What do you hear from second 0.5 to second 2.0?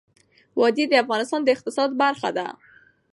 وادي د افغانستان د اقتصاد